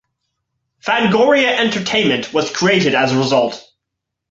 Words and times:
"Fangoria 0.83 1.59
Entertainment" 1.59 2.33
was 2.33 2.51
created 2.51 2.95
as 2.95 3.11
a 3.11 3.19
result. 3.19 3.63